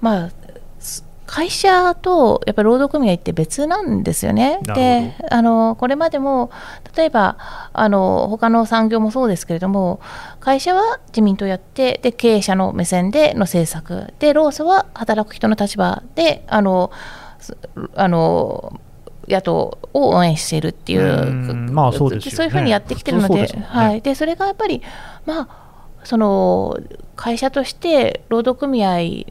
[0.00, 0.30] まあ
[1.26, 4.58] 会社とやっぱり労働組合って別なんですよね。
[4.74, 6.50] であのこれまでも
[6.96, 7.36] 例えば
[7.72, 10.00] あの他の産業もそうですけれども
[10.40, 16.90] 会社は自民党やってで経営者の目線での政策で労組は働く人の立場であの
[17.94, 18.80] あの
[19.28, 24.82] 野党を応援しているっていう、まあそうです、ね、そういうふうにやってきてるので、ね、はい、でそれがやっぱり、
[25.24, 25.48] まあ、
[26.04, 26.78] その
[27.16, 29.26] 会社として労働組合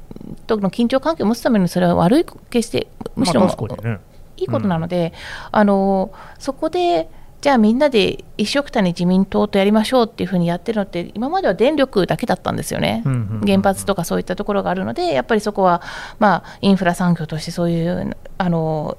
[0.47, 3.99] との緊張関係を持つためにそれは悪い決してむしろ、ね、
[4.37, 5.13] いいことなので、
[5.53, 7.09] うん、あのそこで
[7.45, 13.03] じゃあみんなで一緒くたに自民党とやりましょうっていうふうにやってるのって今までは電力だけだったんですよね、
[13.45, 15.83] 原発とかそういったところがあるのでやっぱりそこは、
[16.17, 18.97] まあ、インフラ産業としてそういうあの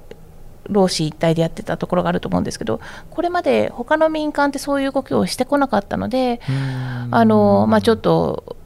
[0.69, 6.41] 労使一体でやってたところがあると思うんですけどこれまで他の民間ってそういう動きをしてこなかったので
[7.11, 8.57] あの、まあ、ちょっと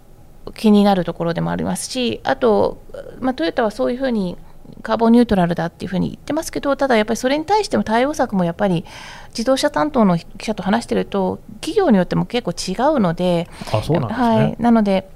[0.55, 2.81] 気になるところでもありますしあと、
[3.19, 4.37] まあ、トヨタはそういうふうに
[4.81, 8.85] カーボンニュートラルだっていうふうに言ってますけどただやっぱりそれに対しても対応策もやっぱり
[9.29, 13.47] 自動車担当の記者と話してると企業によっても結構違うので
[14.13, 15.09] はい、なので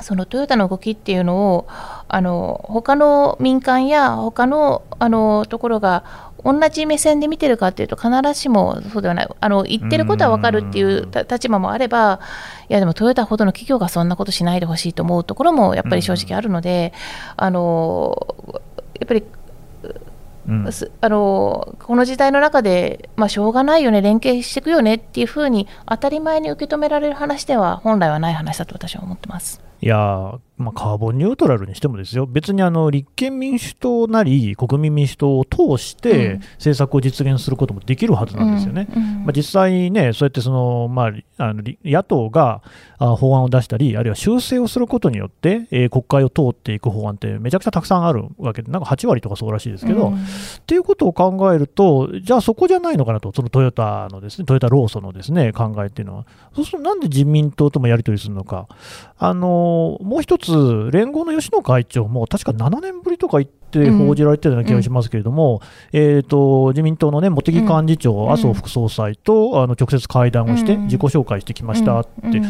[0.00, 1.68] そのトヨタの動きっていうのを
[2.08, 9.28] あの他の民間や他のあのところが同じ目線で見てるかっていうと必ずしもそうではない。
[9.40, 12.20] あの言ってることは分かるっていう立場もあれば
[12.68, 16.92] いやでもトヨタほどの企業がそんなことしないでほしいと思うところもやっぱり正直あるので、
[17.36, 18.14] あの
[19.00, 19.24] やっぱり
[20.48, 20.66] うん、
[21.00, 29.60] あのこの時代の中で、まあ、しょうがないよね、連携していくよねっていうふうに当たり前に受け止められる話では本来はない話だと私は思ってます。
[29.80, 38.88] いやまあ、カーボンニュートラルにしてもですよ、別にあの立憲民主党なり国民民主党を通して政策を実現することもできるはずなんですよね。
[38.94, 42.62] うんうん、まあ、実際ね、そうやってその、まあ、あの野党が
[42.98, 50.18] 法案を出したり、あるいは修正をすることによって、えー、国会を通っていく法案ってめちゃくちゃたくさんあるわけで、なんか8割とかそうらしいですけど、うん、っ
[50.66, 58.66] ていうことを考えると、じゃあそこじゃないのかなと、そのトヨタのですね、トヨタ労組のですね、考えっていうのは、そうするとなんで自民党ともやり取りするのか。
[59.20, 60.47] あのもう一つ、
[60.90, 65.60] 連合の吉野会長も確か7年ぶりとか言って報じられてるような気がしますけれども、
[65.92, 72.40] うん、えーと、自民党の、ね、茂木幹事長、うん、麻生副総裁とあの直接会談をして、自己紹介してきましたって。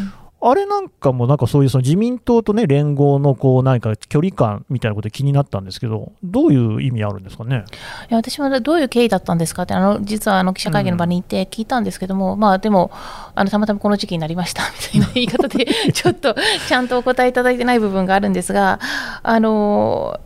[0.40, 7.64] あれなんかもなんかそういうその自民党とね連合のこう何か距離感みたいなことで気になったんですけど、どういう意味あるんですかね？
[8.08, 12.92] いや私はどういう経緯だったんですかって、あの実はあの記者会見の場に行って聞いたんですけども、うん、まあでも
[13.34, 16.36] あの、たまたまこの時期になりましたみたいな 言い方で、ちょっと
[16.68, 18.78] ちゃんとお答えいただいてない部分があるんですが、
[19.22, 20.20] あの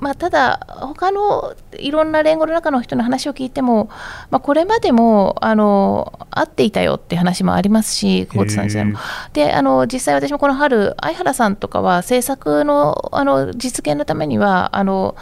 [0.00, 3.88] まあ、ただ、他のいろんな連合の中の人の話を聞いても、
[4.30, 8.98] まあ、これまでもあの会っていたよって話もありますし、久保田さん自体も。
[9.32, 15.16] であの実際、私もこの春、相原さんとかは政策のあの実現のためには、あの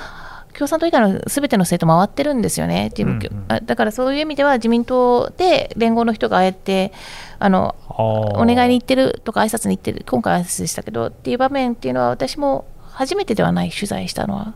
[0.57, 6.93] 共産党以外のすべての政党回ってるんですよね、うんうん、だからそういう意味では自民党で連合の人がああやって
[7.39, 12.65] あのお願いに行ってるとか挨拶に行ってる今回挨拶でしたけどっていう場面っていうのは私も
[12.97, 14.55] 初めてではない取材したのは。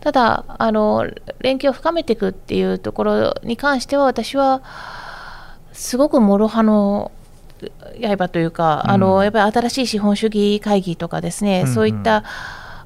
[0.00, 1.08] ただあの
[1.40, 4.62] 連携を深めていくっていうところに関しては私は
[5.72, 7.10] すごく諸刃の
[8.16, 12.24] 刃というか、うん、あのやっぱり新しい資本主義会議とかですね、うんうん、そういった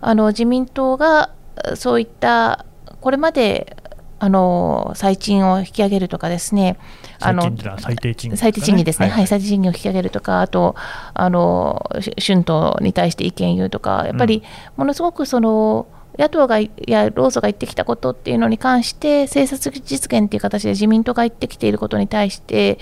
[0.01, 1.31] あの自民党が
[1.75, 2.65] そういった
[3.01, 3.77] これまで
[4.19, 6.79] あの最賃を引き上げるとかですね、
[7.21, 10.75] あの最低賃金、ね、最低賃金ですね、はい、はい、最低賃金を引き上げるとか、あと
[11.15, 14.43] あの春闘に対して意見言うとか、やっぱり
[14.77, 15.87] ものすごくその、
[16.19, 22.79] 野党がや労組が言ってきたことっていうのに関して、政策実現っていう形で自民党が言ってきていることに対して、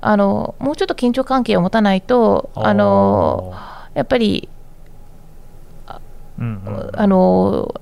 [0.00, 3.54] あのもうちょっと緊張関係を持たないと、あの
[3.94, 4.48] やっぱり、
[6.38, 7.74] うんうん、あの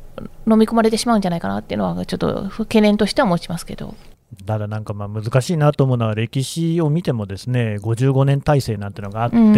[0.47, 3.95] 飲み込まれてしまうんじゃないかなっていうのは、ちょっと懸念としては持ちますけど。
[4.47, 9.53] ただなんかまあ難しいなと思うのは、歴史を見てもですね55年体制なんていうのがあって、うん、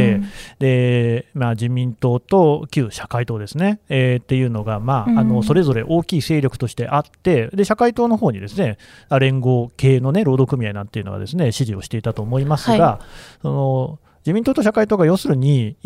[0.58, 8.78] でまあ、自民党と旧社会党ですね、えー、っていうのが、まあ、あのそれぞれ大きい勢力としてあって、で社会党の方にですね
[9.18, 13.04] 連合系の、ね、労働組合なんていうのはですね支持をしていたと思いますが、はい、
[13.42, 15.76] その自民党と社会党が要するに、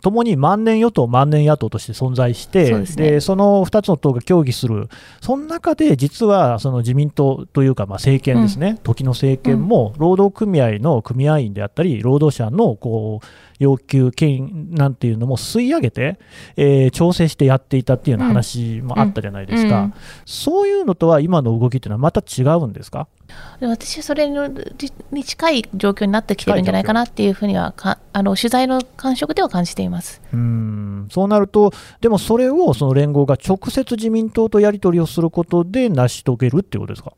[0.00, 4.88] ともに万年与党、万年野党として存在して、そ、ね、でその2つの党が協議する、
[5.20, 13.26] その中で実はその自民党というか、まあ、政権ですね、うん、時の政権も労働組合の組合員であったり、労働者のこう
[13.58, 16.18] 要求権なんていうのも吸い上げて、
[16.56, 19.94] えー、調整してやっていたっていうような話もあったじゃないですか、うんうん、
[20.24, 23.08] そういうのとは今の動きっていうのはまた違うんですか？
[23.60, 24.26] 私はそれ
[25.10, 30.22] に近い状況になってきてるんじゃないかなっていうふうにはかあの取材の感触では感じています。
[30.32, 31.08] うん。
[31.10, 37.12] そうなると、でもそれをその連合が直接自民党とやり取りをすることで成し遂げるっていうことですか？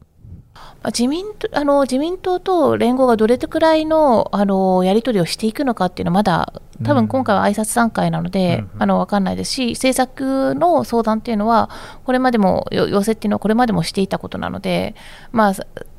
[0.86, 11.68] 自民あの自民党と連合がどれくらいのあのやり取りをしていくのかっていうのは、まだ多分今回は挨拶段階なので、うん、あの分かんないですし、政策の相談っていうのは、
[12.04, 14.94] これまでも、要請っていうのはこれまでもしていたことなので、
[15.30, 15.54] まあ、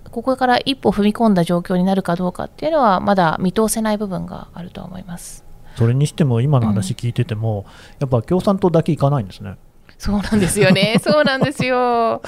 [0.10, 5.46] ここから一歩踏み込んだ状況になるかどうかっていうのは、まだ見通せない部分があると思います。
[5.76, 7.66] それにしても、今の話聞いてても、うん、
[8.00, 9.58] やっぱ共産党だけいかないんですね。
[10.02, 12.24] そうなんですよね、 そうなんですよ。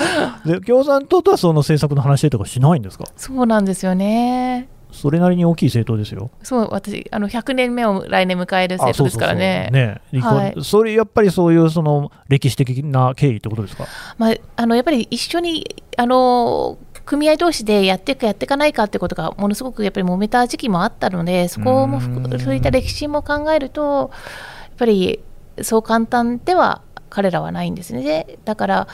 [0.46, 3.06] で共産党とはその政策の話とかしないんですか？
[3.18, 4.70] そうなんですよね。
[4.92, 6.30] それなりに大きい政党ですよ。
[6.44, 9.70] そう、私、あの100年目を来年迎える政党ですからね。
[9.72, 13.88] ね、はい、それやっぱりそういうその歴史的な経緯ってことですか？
[14.20, 15.66] まあ、あのやっぱり一緒に
[15.98, 25.22] あの組合同士でやっていくかやっていかないかってことがものすごくやっぱり揉めた時期もあったので、そこもそういった歴史も考えると、やっぱり
[25.64, 26.82] そう簡単では
[27.14, 28.26] 彼らはないんですね。
[28.44, 28.88] だから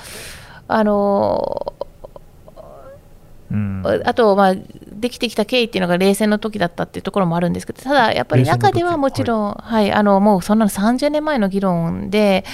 [0.68, 1.74] あの
[3.52, 12.46] うん、あと、まあ、できてきた経緯っていうのが冷戦の時だったっていうところもあるんですけど、ただやっぱり中ではもちろん、はい、はい、あのもうそんなの30年前の議論で、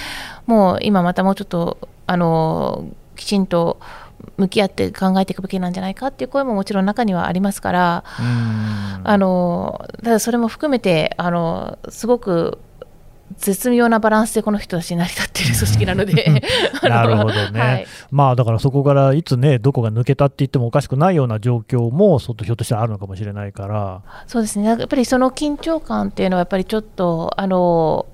[0.45, 3.81] もう今またもうちょっとあのきちんと
[4.37, 8.03] 向き合って考えていくべきなんじゃないかっていう声ももちろん中にはありますから、
[9.03, 12.59] あのただそれも含めてあのすごく
[13.37, 16.43] 絶妙なバランスでこの人たち成り立っている組織なので
[16.83, 24.01] なるほどね、はい、まあだからそこからいつね、どこが抜けたって言ってもおかしくないような状況も、ひょっとしたらあるのかもしれないから。
[24.27, 28.05] そうですね、やっぱりその緊張感っていうのは、やっぱりちょっと、あの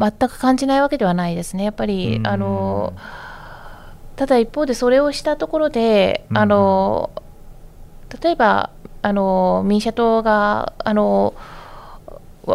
[0.00, 2.20] 全く感じないわけではないですね、やっぱり。
[2.24, 2.94] あの
[4.16, 7.10] ただ一方でそれをしたところで、あの
[8.20, 11.34] 例えばあの民社党があの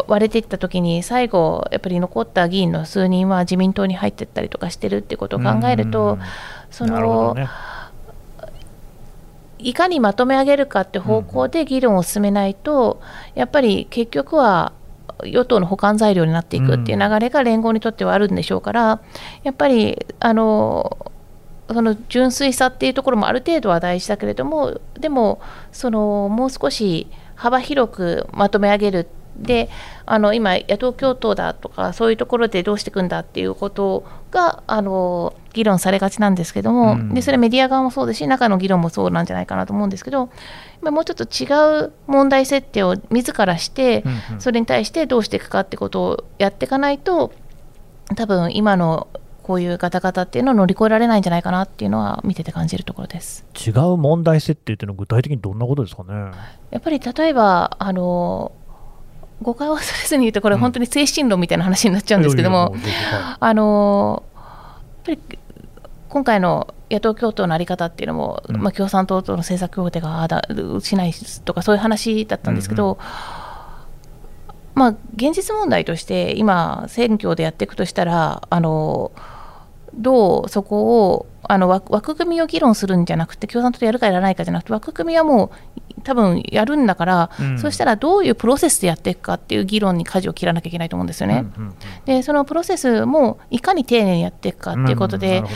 [0.08, 6.18] 割れていった時に最後やっぱり残った議員の数人は自民党に入っていったりとかしてるってことを考えると、
[6.70, 7.48] その、ね、
[9.58, 13.00] いかにまとめ上げるかって方向で議論を進めないと、
[13.34, 14.72] やっぱり結局は
[15.22, 19.00] 与党の補完材料になっていくっていう流れが連合にとってはあるんでしょうから、
[19.42, 21.12] やっぱりあの
[21.68, 25.40] その純粋さっていうところもある程度は大事だけれどもでも
[25.72, 29.68] そのもう少し幅広くまとめ上げるで
[30.06, 40.30] あの今、野党共闘だとかそういうところでどうしていくんだっていうことがあの議論されがちなんですけども、うん、でそれメディア側もそうですし中の議論もそうなんじゃないかなと思うんですけど
[40.82, 47.32] もうちょっと違う問題設定を自らして、うんうん、それに対してどうしていくかってことをやっていかないと
[48.16, 49.08] 多分今の
[49.42, 53.44] こういうガタガタっていうのを乗り越えられないんじゃないかなっていうのは見てて感じるところです。
[53.54, 56.14] 違う問題設定っていうのは具体的にどんなことですかね？
[56.70, 58.52] やっぱり例えばあの
[59.42, 62.74] 誤解をされずに言うとこれ本当に精神論みたいな話になっちゃうんですけども、
[63.40, 64.22] あの
[65.06, 65.38] やっぱり
[66.08, 70.46] 今回の野党共闘の在り方っていうのも、うん、まあ、共産党との政策協定があだ
[70.80, 71.12] しない
[71.44, 72.98] とかそういう話だったんですけど、うん。
[72.98, 73.00] うん、
[74.74, 79.12] まあ、現実問題として今選挙でやっていくとしたらあの
[79.94, 91.44] どうそこをあの枠組みを議論するんじゃなくて共産党とやるかやらないかじゃなくて枠組みはもう多分やるんだから、うん、そしたらどういうプロセスでやっていくかっていう議論に舵を切らなきゃいけないと思うんですよね。
[91.56, 95.46] うんうんうん、でそのプロセスもいかに丁寧にやっていくかっていうことで、うん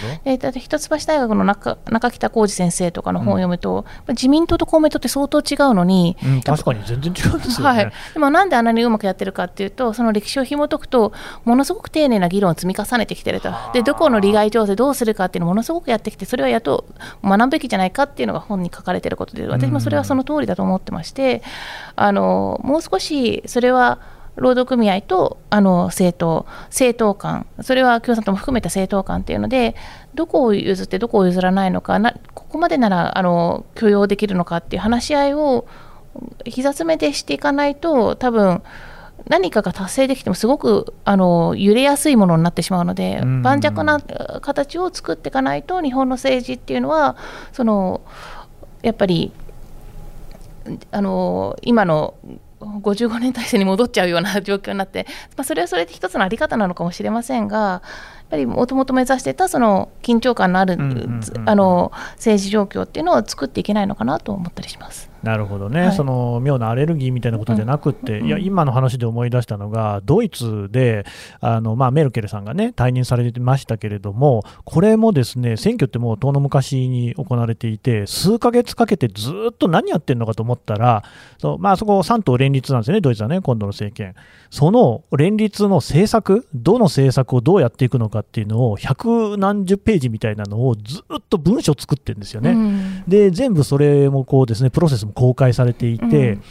[0.59, 11.13] 一橋大学の中中北浩二先生とかの本を読むと、うん、自民党と公明党って相当違うのに、うん、確かに全然違うんですよね、はい、でもなんであんなにうまくやってるかっていうとその歴史を紐解くと
[11.45, 13.51] ものすごく丁寧な議論を積み重ねてきてると。
[13.73, 16.85] でどこの利害調整どうするかっていうのをものすごくやってきてそれは野党
[17.25, 21.43] 学ぶべきじゃないかっていうのが本に書かれてることで私もそれはその通りだと思ってまして、
[21.97, 23.99] あのもう少しそれは
[24.37, 29.75] 労働組合とあの政党、政党間、それは共産党も含めた政党間っていうので、
[30.15, 35.67] どこを譲ってどこを譲らないのか、なここまでならあの許容できるのかっていう話し合いを
[36.45, 38.63] 膝詰めでしていかないと、多分
[39.29, 44.01] 何かが達成できてもすごくあの揺れやすいものになってしまうので、盤石な
[44.41, 47.17] 形を作っていかないと、日本の政治っていうのは、
[47.53, 48.03] その
[48.83, 49.33] やっぱり
[50.91, 52.15] あの今の
[52.61, 55.07] 55年体制に戻っちゃうような状況になって、
[55.37, 57.83] まあ、それはそれで一つの在り方なのかもしれませんが
[58.29, 60.77] ぱりもともと目指してたその緊張感のある、
[61.47, 65.08] あの政治状況っていうのを作っていけないのかなと思ったりします。
[65.23, 71.05] なるほどね、はいその妙なアレルギーみたいなことじゃなくって、うんいや今の話で思い出したのが、ドイツで
[71.41, 81.03] あの、まあ、メルケルさんがね、退任されてましたけれども、これもですね選挙ってもう遠の昔に行われていて、数ヶ月かけてずっと何やってるのかと思ったら、
[81.39, 84.15] そうまあ、そこ、3党連立なんですよね、ドイツはね、今度の政権。
[84.51, 92.51] その連立の政策、どの政策をどうやっていくのかっていうのを、百何十ページみたいなのをずっと文書作ってるんですよね。
[92.51, 96.43] うんで全部それもこうですねプロセスも公開されていて、うん。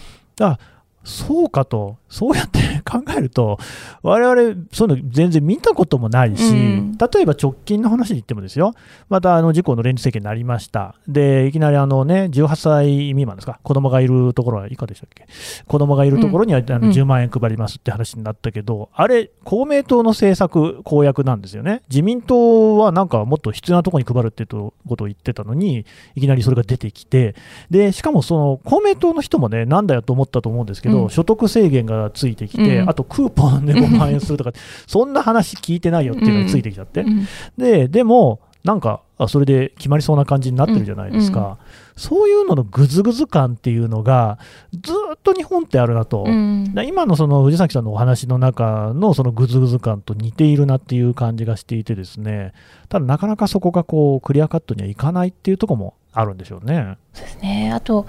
[0.45, 0.59] あ
[1.03, 3.59] そうかと、そうやって考えると、
[4.01, 6.97] 我々そういうの全然見たこともないし、うん。
[6.97, 8.73] 例えば直近の話で言ってもですよ、
[9.09, 15.27] またあの事故の連立政権になりました、でいきなりあの、ね、18歳未満ですか、子供がいるところは以下でしたっけ、
[15.67, 16.91] 子供がいるところには、あのうん。
[16.91, 25.85] 10万円配りますって話になったけど、あれ、公明党の政策、公約なんですよね、自民党はなんかもっと必要なところに配るってことを言ってたのに、
[26.15, 27.35] いきなりそれが出てきて、
[27.69, 31.09] でしかもその公明党の人もね、なんだよと思ったと思うんですけど、うん。
[31.09, 34.51] 所得制限がついてきて、うんあとクーポンで5万円するとか、
[34.85, 37.27] そんな話聞いてないよっていうのがついてきちゃって、うん。
[37.57, 41.57] ででも、なんか、あそれで決まりそうな感じになってるじゃないですか、うんう
[41.97, 44.37] そういうののぐずぐず感っていうのが、
[44.71, 46.23] ずっと日本ってあるなと。
[46.27, 46.73] うん。
[46.75, 52.53] だ今のその藤崎さんのお話の中のそのぐずぐず感と似ているなっていう感じがしていてですね、
[52.87, 56.97] ただなかなかそこがこうクリアカットにはいかないっていうところもあるんでしょうね。
[57.13, 58.05] そうですね、あと、やっ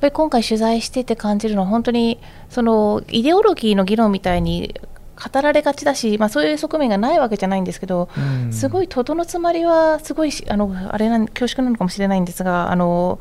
[0.00, 2.18] ぱり今回取材してて感じるのは、本当に
[2.48, 4.74] そのイデオロギーの議論みたいに
[5.18, 8.08] 語られがちだし、まあ、そういう側面がないわけじゃないんですけど、
[8.50, 13.20] すごいい事の詰まりは、すごいしあのあれなん恐縮なのかもしれないんですが、あの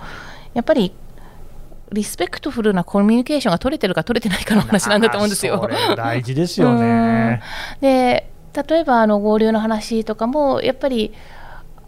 [0.53, 0.93] やっぱり
[1.91, 5.69] リスペクトフルなコミュニケーションが取れてるか取れてないかの話なんだと思うんですよ。
[5.95, 7.41] 大事ですよね。
[7.81, 8.29] で
[8.67, 11.13] 例えばあの合流の話とかもやっぱり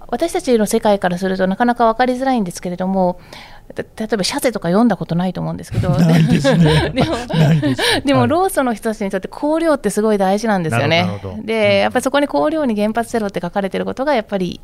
[0.07, 3.20] 私たちの世界からするとなかなか分かりづらいんですけれども
[3.59, 5.89] た例えばシャゼとか読んだことないと思うんですけど。
[5.97, 6.91] ですね。
[8.03, 11.22] でもローソンの人たちにとって香料ってすごい大事なんですよね。
[11.43, 11.78] で、うん。
[11.82, 14.59] やっぱりそこに香料に原発ゼロって書かれてることがやっぱり。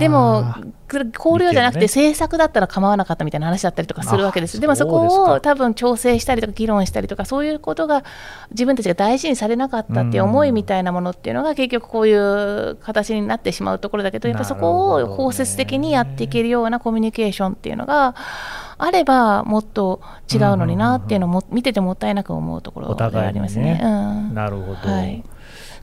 [0.00, 0.54] でも、
[0.88, 4.58] く香料じゃなくて政策だったら構わなかったみたいな話だったりとかするわけです。
[4.58, 8.04] あでもそこを多分調整したりとか議論したりとかそういうことが
[8.50, 18.14] 自分たちが大事にされなかったっていう思いみたいなものっていうのが結局こういう形になってしまうところだけどやっぱりそこを包摂的にやっていけるようなコミュニケーションっていうのが
[18.78, 20.00] あればもっと
[20.32, 23.80] 違うのになっていうのも見ててもったいなく思うところではありますね。
[23.82, 24.88] うんなるほど。
[24.90, 25.22] はい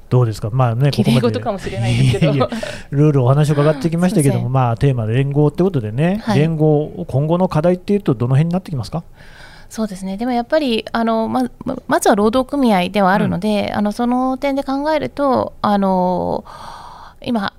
[0.09, 1.39] どうですか、まあね、ここまで。
[1.39, 2.33] もしれないですけど。
[2.33, 2.57] いやいや
[2.91, 6.39] ルールお話を伺ってきましたけども、まあ、テーマで連合ってことでね、はい。
[6.39, 9.03] 連合、今後の課題っていうと、どの辺になってきますか？
[9.67, 10.15] そうですね。
[10.15, 16.45] でもやっぱりあのまままずは労働組合ではあるので、あのその点で考えるとあの
[17.21, 17.51] 今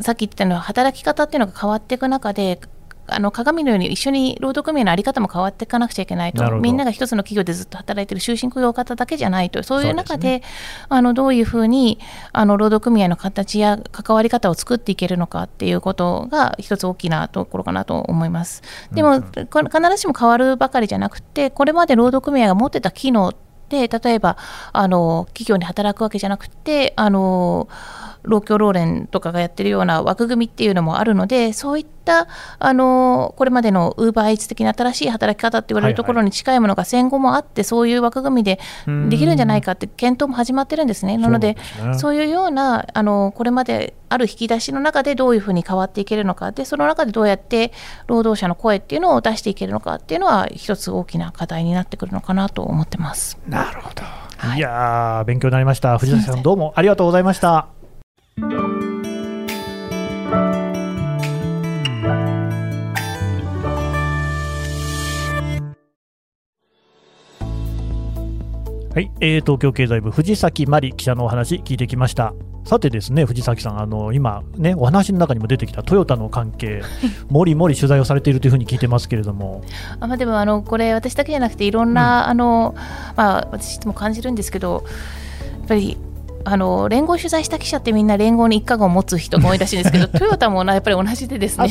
[0.00, 2.60] さっき言ったように働き方っていうのが変わっていく中で
[3.08, 6.50] あの鏡のように一緒に労働組合の在り方も変わっていかなくちゃいけないと。
[6.58, 10.42] みんなが一つの企業でずっと働いている終身雇用型だけじゃないとそういう中で
[10.88, 11.98] あのどういうふうに
[12.32, 18.62] あの労働組合の形や関わり方を作っていけるのかっていうことが一つ大きなところかなと思います。
[18.92, 23.32] でも、これ必ずしも変わるばかりじゃなくてこれまで労働組合が持ってた機能
[23.68, 24.36] で例えば
[24.72, 27.68] あの企業に働くわけじゃなくてあの
[28.22, 38.58] 労協労連とかがやってるような枠組みっていうのもあるのでそういったあのこれまでのウーバーイーツ的な新しい働き方って言われるところに近いものが戦後もあってそういう枠組みで
[39.08, 41.18] できるんじゃないかって検討も始まってるんですね。
[41.18, 41.56] なので
[41.98, 47.72] そういうようなあのこれまである引き出しの中でどういうふうに変わっていけるのかでその中でどうやって
[48.06, 53.38] 労働者の声っていうのを出していけるのかっていうのは一つ大きな課題になってくるのかなと思ってます。
[53.46, 54.02] なるほど。
[54.02, 55.98] はいいやー、勉強になりました。
[55.98, 57.77] 藤崎さんどうもありがとうございました。
[58.40, 58.44] は
[69.00, 72.32] い、えー、東京経済部藤崎真理記者のお話聞いてきました。
[72.64, 76.82] さてですね、藤崎さん、あの今ね、お話の中にも出てきたトヨタの関係、
[77.28, 79.62] もりもり取材をされているというふうに聞いてますけれども、
[79.98, 82.76] あまあ、でもあのこれ私だけじゃなくていろんな、あの
[83.16, 84.84] まあ、私いつも感じるんですけど
[85.58, 85.96] やっぱり
[86.50, 91.68] あの連合取材した記者ってみんな連合に一家号を持つ人が多いらしいんですけど トヨタもなやっぱり同じでですね。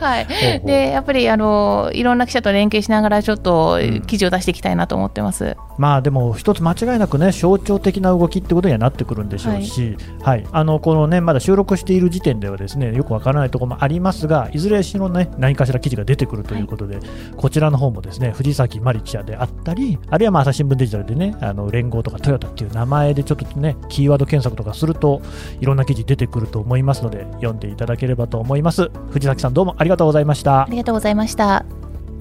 [0.00, 0.26] はい。
[0.64, 5.56] でやっぱりあのいろんな記者と連携しながらちょっとうん記事を出していきたいなと思ってます。
[5.78, 10.44] まあでも一つ間違いなくね象徴的な動きってことにはなってくるんでしょうし、はい。
[10.52, 16.98] あのこのねまだ収録している時点ではですねよくわからないところもありますがいずれしろね何かしら記事が出てくるということで、
[17.36, 25.20] こちらの方もですね藤崎真理記者であったりあるいはまあ朝日新聞デジタルでねあの連合とかトヨタっていう名前でちょっとねキーワード検索とかすると
[25.60, 28.90] いろんな記事出てくると思いますので読んでいただければと思います。
[29.10, 30.62] 藤崎さんどうもありがとうございました。
[30.62, 31.66] ありがとうございました。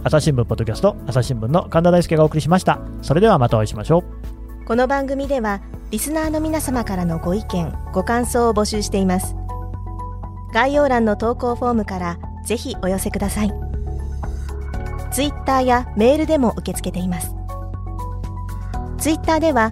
[0.03, 2.79] 朝日新聞ポッドキャスト朝日新聞の神田大輔がお送りしました。
[3.01, 4.65] それではまたお会いしましょう。
[4.65, 5.61] この番組では
[5.91, 9.35] リスナーの皆様からのご意見ご感想を募集しています。
[10.53, 13.53] 概要欄の投稿フォームからぜひお寄せください。
[15.11, 17.33] ツイッターやメールでも受け付けています。
[18.97, 19.71] ツイッターでは